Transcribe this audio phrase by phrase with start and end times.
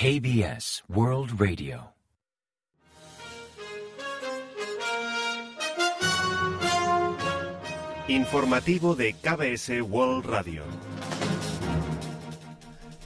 [0.00, 1.92] KBS World Radio.
[8.06, 10.62] Informativo de KBS World Radio.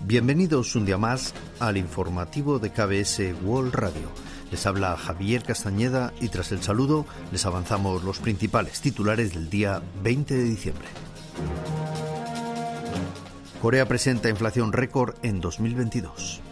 [0.01, 4.13] Bienvenidos un día más al informativo de KBS World Radio.
[4.51, 9.81] Les habla Javier Castañeda y tras el saludo les avanzamos los principales titulares del día
[10.03, 10.89] 20 de diciembre.
[13.63, 16.43] Corea presenta inflación récord en 2022.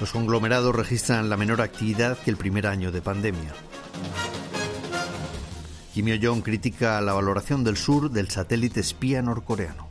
[0.00, 3.52] Los conglomerados registran la menor actividad que el primer año de pandemia.
[5.92, 9.88] Kim Yo-jong critica la valoración del sur del satélite espía norcoreano.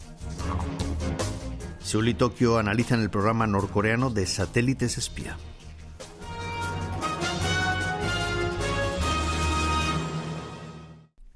[1.80, 5.38] Seúl y Tokio analizan el programa norcoreano de satélites espía.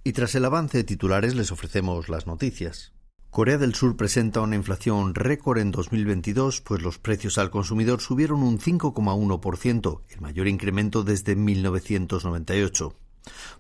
[0.03, 2.91] Y tras el avance de titulares les ofrecemos las noticias.
[3.33, 8.43] Corea del Sur presenta una inflación récord en 2022, pues los precios al consumidor subieron
[8.43, 12.93] un 5,1%, el mayor incremento desde 1998.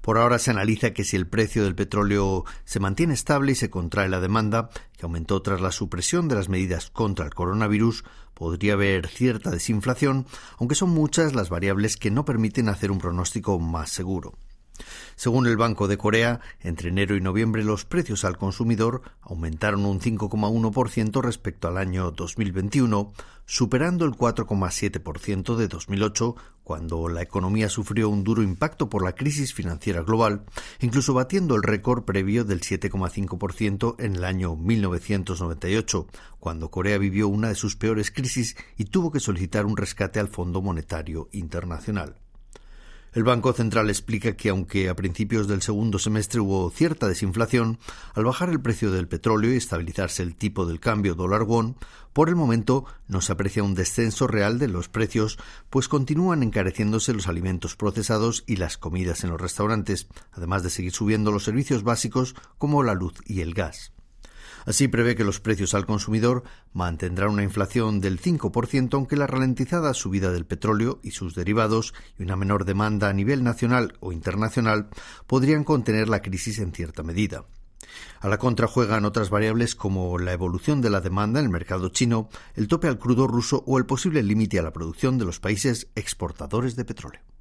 [0.01, 3.71] Por ahora se analiza que si el precio del petróleo se mantiene estable y se
[3.71, 8.03] contrae la demanda, que aumentó tras la supresión de las medidas contra el coronavirus,
[8.35, 10.27] podría haber cierta desinflación,
[10.59, 14.35] aunque son muchas las variables que no permiten hacer un pronóstico más seguro.
[15.15, 19.99] Según el Banco de Corea, entre enero y noviembre los precios al consumidor aumentaron un
[19.99, 23.13] 5,1% respecto al año 2021,
[23.45, 29.53] superando el 4,7% de 2008, cuando la economía sufrió un duro impacto por la crisis
[29.53, 30.45] financiera global,
[30.79, 36.07] incluso batiendo el récord previo del 7,5% en el año 1998,
[36.39, 40.29] cuando Corea vivió una de sus peores crisis y tuvo que solicitar un rescate al
[40.29, 42.22] Fondo Monetario Internacional.
[43.13, 47.77] El Banco Central explica que aunque a principios del segundo semestre hubo cierta desinflación,
[48.15, 51.77] al bajar el precio del petróleo y estabilizarse el tipo del cambio dólar-won,
[52.11, 55.37] por el momento no se aprecia un descenso real de los precios,
[55.69, 60.91] pues continúan encareciéndose los alimentos procesados y las comidas en los restaurantes, además de seguir
[60.91, 63.93] subiendo los servicios básicos como la luz y el gas.
[64.65, 69.93] Así prevé que los precios al consumidor mantendrán una inflación del 5%, aunque la ralentizada
[69.93, 74.89] subida del petróleo y sus derivados y una menor demanda a nivel nacional o internacional
[75.27, 77.45] podrían contener la crisis en cierta medida.
[78.21, 81.89] A la contra juegan otras variables como la evolución de la demanda en el mercado
[81.89, 85.39] chino, el tope al crudo ruso o el posible límite a la producción de los
[85.39, 87.32] países exportadores de petróleo.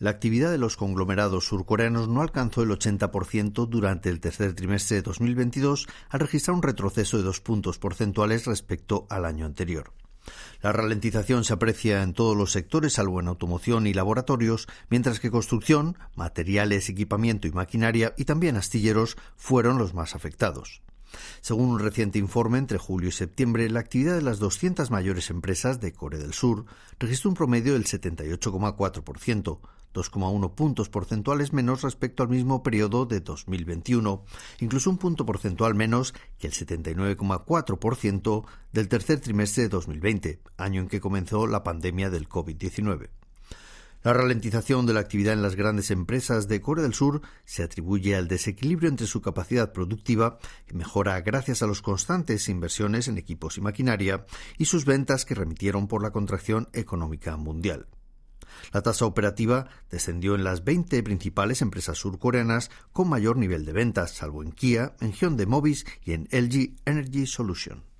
[0.00, 5.02] La actividad de los conglomerados surcoreanos no alcanzó el 80% durante el tercer trimestre de
[5.02, 9.92] 2022 al registrar un retroceso de dos puntos porcentuales respecto al año anterior.
[10.62, 15.30] La ralentización se aprecia en todos los sectores, salvo en automoción y laboratorios, mientras que
[15.30, 20.82] construcción, materiales, equipamiento y maquinaria y también astilleros fueron los más afectados.
[21.40, 25.80] Según un reciente informe, entre julio y septiembre, la actividad de las 200 mayores empresas
[25.80, 26.64] de Corea del Sur
[26.98, 29.60] registró un promedio del 78,4%,
[29.94, 34.24] 2,1 puntos porcentuales menos respecto al mismo periodo de 2021,
[34.60, 40.88] incluso un punto porcentual menos que el 79,4% del tercer trimestre de 2020, año en
[40.88, 43.08] que comenzó la pandemia del COVID-19.
[44.04, 48.14] La ralentización de la actividad en las grandes empresas de Corea del Sur se atribuye
[48.14, 53.56] al desequilibrio entre su capacidad productiva, que mejora gracias a las constantes inversiones en equipos
[53.56, 54.26] y maquinaria,
[54.58, 57.86] y sus ventas que remitieron por la contracción económica mundial.
[58.72, 64.12] La tasa operativa descendió en las 20 principales empresas surcoreanas con mayor nivel de ventas,
[64.12, 67.94] salvo en Kia, en Hyundai Mobis y en LG Energy Solution.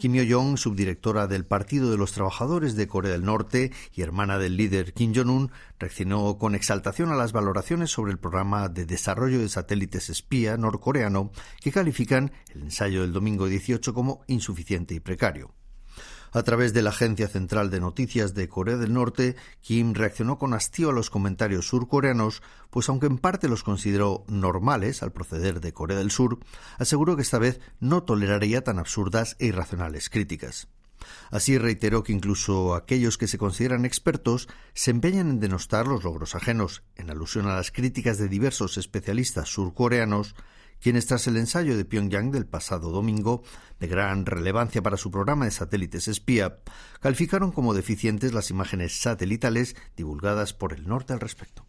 [0.00, 4.56] Kim Yo-jong, subdirectora del Partido de los Trabajadores de Corea del Norte y hermana del
[4.56, 9.50] líder Kim Jong-un, reaccionó con exaltación a las valoraciones sobre el programa de desarrollo de
[9.50, 15.52] satélites espía norcoreano que califican el ensayo del domingo 18 como insuficiente y precario.
[16.32, 20.54] A través de la Agencia Central de Noticias de Corea del Norte, Kim reaccionó con
[20.54, 25.72] hastío a los comentarios surcoreanos, pues aunque en parte los consideró normales al proceder de
[25.72, 26.38] Corea del Sur,
[26.78, 30.68] aseguró que esta vez no toleraría tan absurdas e irracionales críticas.
[31.30, 36.34] Así reiteró que incluso aquellos que se consideran expertos se empeñan en denostar los logros
[36.34, 40.34] ajenos, en alusión a las críticas de diversos especialistas surcoreanos
[40.80, 43.42] quienes tras el ensayo de Pyongyang del pasado domingo,
[43.78, 46.58] de gran relevancia para su programa de satélites espía,
[47.00, 51.66] calificaron como deficientes las imágenes satelitales divulgadas por el norte al respecto.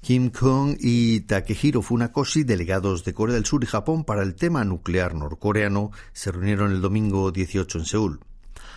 [0.00, 4.64] Kim Kong y Takehiro Funakoshi, delegados de Corea del Sur y Japón para el tema
[4.64, 8.20] nuclear norcoreano, se reunieron el domingo 18 en Seúl.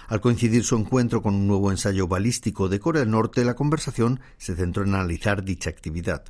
[0.10, 4.20] Al coincidir su encuentro con un nuevo ensayo balístico de Corea del Norte, la conversación
[4.38, 6.26] se centró en analizar dicha actividad.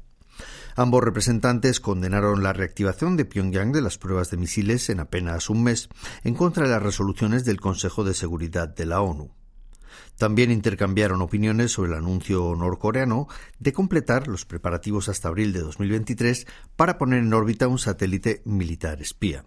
[0.75, 5.63] Ambos representantes condenaron la reactivación de Pyongyang de las pruebas de misiles en apenas un
[5.63, 5.89] mes
[6.23, 9.31] en contra de las resoluciones del Consejo de Seguridad de la ONU.
[10.17, 13.27] También intercambiaron opiniones sobre el anuncio norcoreano
[13.59, 19.01] de completar los preparativos hasta abril de 2023 para poner en órbita un satélite militar
[19.01, 19.45] espía.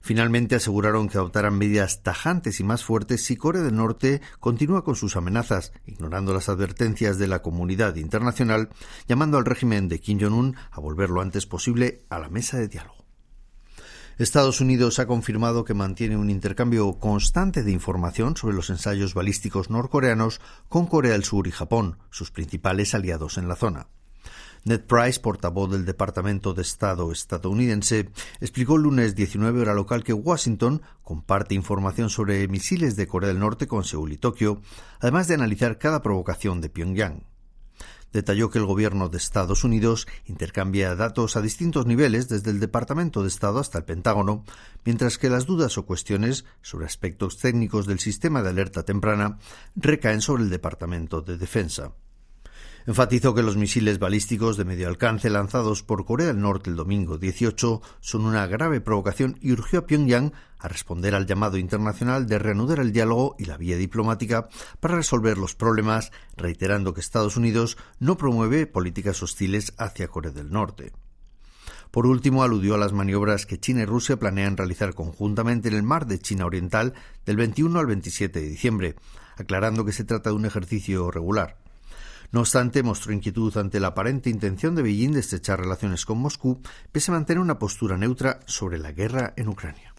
[0.00, 4.96] Finalmente aseguraron que adoptarán medidas tajantes y más fuertes si Corea del Norte continúa con
[4.96, 8.68] sus amenazas, ignorando las advertencias de la comunidad internacional,
[9.08, 12.68] llamando al régimen de Kim Jong-un a volver lo antes posible a la mesa de
[12.68, 13.06] diálogo.
[14.18, 19.68] Estados Unidos ha confirmado que mantiene un intercambio constante de información sobre los ensayos balísticos
[19.68, 20.40] norcoreanos
[20.70, 23.88] con Corea del Sur y Japón, sus principales aliados en la zona.
[24.66, 28.10] Ned Price, portavoz del Departamento de Estado estadounidense,
[28.40, 33.38] explicó el lunes 19 hora local que Washington comparte información sobre misiles de Corea del
[33.38, 34.60] Norte con Seúl y Tokio,
[34.98, 37.26] además de analizar cada provocación de Pyongyang.
[38.12, 43.22] Detalló que el gobierno de Estados Unidos intercambia datos a distintos niveles, desde el Departamento
[43.22, 44.42] de Estado hasta el Pentágono,
[44.84, 49.38] mientras que las dudas o cuestiones sobre aspectos técnicos del sistema de alerta temprana
[49.76, 51.92] recaen sobre el Departamento de Defensa.
[52.86, 57.18] Enfatizó que los misiles balísticos de medio alcance lanzados por Corea del Norte el domingo
[57.18, 62.38] 18 son una grave provocación y urgió a Pyongyang a responder al llamado internacional de
[62.38, 64.48] reanudar el diálogo y la vía diplomática
[64.78, 70.52] para resolver los problemas, reiterando que Estados Unidos no promueve políticas hostiles hacia Corea del
[70.52, 70.92] Norte.
[71.90, 75.82] Por último, aludió a las maniobras que China y Rusia planean realizar conjuntamente en el
[75.82, 76.94] mar de China Oriental
[77.24, 78.94] del 21 al 27 de diciembre,
[79.36, 81.65] aclarando que se trata de un ejercicio regular.
[82.32, 86.60] No obstante, mostró inquietud ante la aparente intención de Beijing de estrechar relaciones con Moscú,
[86.92, 89.94] pese a mantener una postura neutra sobre la guerra en Ucrania.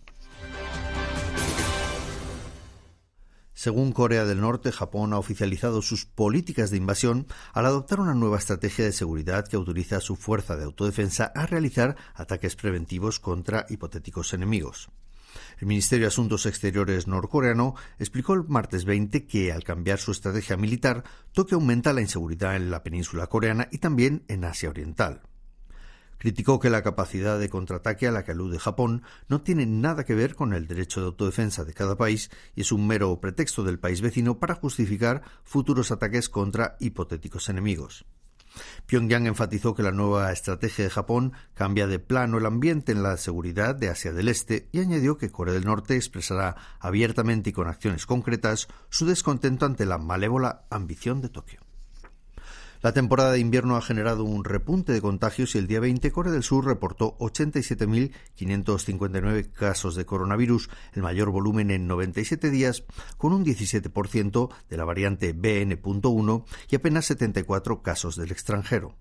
[3.53, 8.37] Según Corea del Norte, Japón ha oficializado sus políticas de invasión al adoptar una nueva
[8.37, 13.65] estrategia de seguridad que autoriza a su fuerza de autodefensa a realizar ataques preventivos contra
[13.67, 14.89] hipotéticos enemigos.
[15.59, 20.57] El Ministerio de Asuntos Exteriores norcoreano explicó el martes 20 que, al cambiar su estrategia
[20.57, 25.21] militar, Tokio aumenta la inseguridad en la península coreana y también en Asia Oriental.
[26.17, 30.15] Criticó que la capacidad de contraataque a la que alude Japón no tiene nada que
[30.15, 33.79] ver con el derecho de autodefensa de cada país y es un mero pretexto del
[33.79, 38.05] país vecino para justificar futuros ataques contra hipotéticos enemigos.
[38.85, 43.17] Pyongyang enfatizó que la nueva estrategia de Japón cambia de plano el ambiente en la
[43.17, 47.67] seguridad de Asia del Este y añadió que Corea del Norte expresará abiertamente y con
[47.67, 51.66] acciones concretas su descontento ante la malévola ambición de Tokio.
[52.81, 56.31] La temporada de invierno ha generado un repunte de contagios y el día 20 Corea
[56.31, 62.83] del Sur reportó 87.559 casos de coronavirus, el mayor volumen en 97 días,
[63.17, 68.93] con un 17% de la variante BN.1 y apenas 74 casos del extranjero.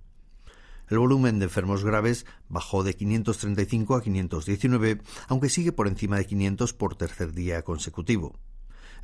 [0.88, 6.26] El volumen de enfermos graves bajó de 535 a 519, aunque sigue por encima de
[6.26, 8.38] 500 por tercer día consecutivo.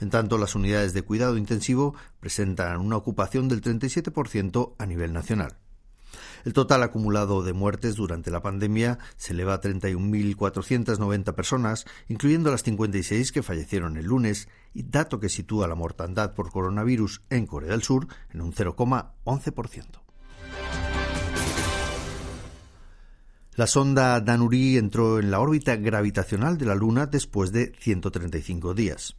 [0.00, 5.56] En tanto, las unidades de cuidado intensivo presentan una ocupación del 37% a nivel nacional.
[6.44, 12.64] El total acumulado de muertes durante la pandemia se eleva a 31.490 personas, incluyendo las
[12.64, 17.70] 56 que fallecieron el lunes, y dato que sitúa la mortandad por coronavirus en Corea
[17.70, 20.02] del Sur en un 0,11%.
[23.54, 29.16] La sonda Danuri entró en la órbita gravitacional de la Luna después de 135 días.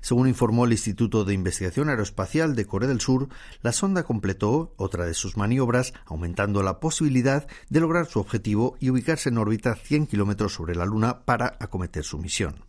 [0.00, 3.28] Según informó el Instituto de Investigación Aeroespacial de Corea del Sur,
[3.62, 8.90] la sonda completó otra de sus maniobras, aumentando la posibilidad de lograr su objetivo y
[8.90, 12.64] ubicarse en órbita 100 kilómetros sobre la Luna para acometer su misión.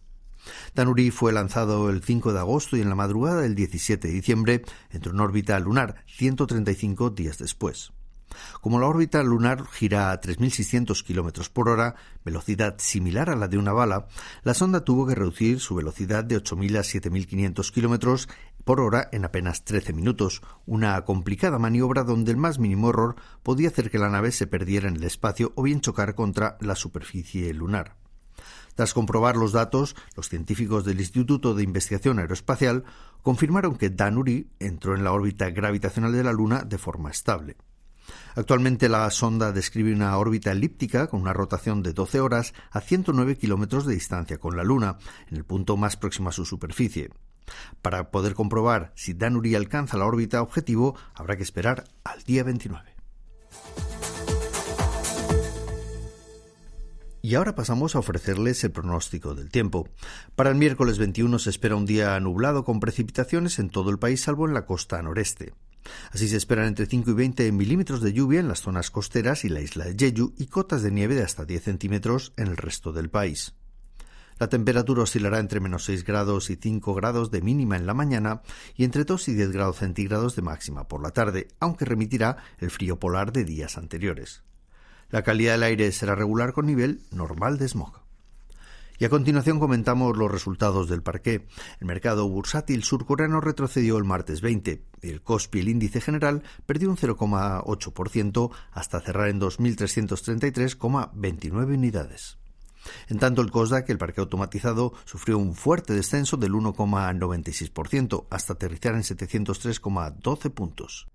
[0.75, 4.63] Danuri fue lanzado el 5 de agosto y en la madrugada del 17 de diciembre
[4.89, 7.93] entró en órbita lunar 135 días después.
[8.61, 13.57] Como la órbita lunar gira a 3.600 km por hora, velocidad similar a la de
[13.57, 14.07] una bala,
[14.43, 18.27] la sonda tuvo que reducir su velocidad de 8.000 a 7.500 km
[18.63, 23.69] por hora en apenas 13 minutos, una complicada maniobra donde el más mínimo error podía
[23.69, 27.53] hacer que la nave se perdiera en el espacio o bien chocar contra la superficie
[27.53, 27.95] lunar.
[28.75, 32.83] Tras comprobar los datos, los científicos del Instituto de Investigación Aeroespacial
[33.21, 37.55] confirmaron que Danuri entró en la órbita gravitacional de la Luna de forma estable.
[38.35, 43.37] Actualmente la sonda describe una órbita elíptica con una rotación de 12 horas a 109
[43.37, 44.97] kilómetros de distancia con la Luna,
[45.29, 47.09] en el punto más próximo a su superficie.
[47.81, 52.93] Para poder comprobar si Danuri alcanza la órbita objetivo, habrá que esperar al día 29.
[57.25, 59.87] Y ahora pasamos a ofrecerles el pronóstico del tiempo.
[60.35, 64.21] Para el miércoles 21 se espera un día nublado con precipitaciones en todo el país
[64.21, 65.53] salvo en la costa noreste.
[66.11, 69.49] Así se esperan entre 5 y 20 milímetros de lluvia en las zonas costeras y
[69.49, 72.91] la isla de Jeju y cotas de nieve de hasta 10 centímetros en el resto
[72.91, 73.53] del país.
[74.39, 78.41] La temperatura oscilará entre menos 6 grados y 5 grados de mínima en la mañana
[78.75, 82.71] y entre 2 y 10 grados centígrados de máxima por la tarde, aunque remitirá el
[82.71, 84.43] frío polar de días anteriores.
[85.09, 88.02] La calidad del aire será regular con nivel normal de smog.
[89.03, 91.45] Y a continuación comentamos los resultados del parqué.
[91.81, 96.89] El mercado bursátil surcoreano retrocedió el martes 20 y el COSPI, el índice general, perdió
[96.89, 102.37] un 0,8% hasta cerrar en 2.333,29 unidades.
[103.09, 108.95] En tanto, el COSDAC, el parque automatizado, sufrió un fuerte descenso del 1,96% hasta aterrizar
[108.95, 111.09] en 703,12 puntos.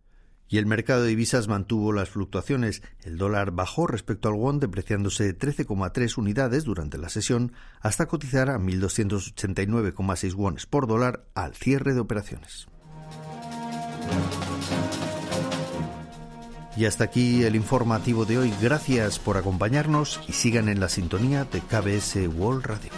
[0.49, 2.83] Y el mercado de divisas mantuvo las fluctuaciones.
[3.03, 8.59] El dólar bajó respecto al won, depreciándose 13,3 unidades durante la sesión, hasta cotizar a
[8.59, 12.69] 1.289,6 wones por dólar al cierre de operaciones.
[16.79, 18.55] Y hasta aquí el informativo de hoy.
[18.63, 22.91] Gracias por acompañarnos y sigan en la sintonía de KBS World Radio.